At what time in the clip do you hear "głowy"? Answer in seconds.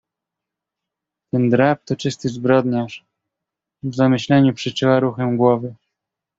5.37-5.75